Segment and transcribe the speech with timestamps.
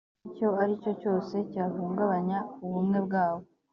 [0.27, 3.43] icyo aricyo cyose cyahungabanya ubumwe bwabo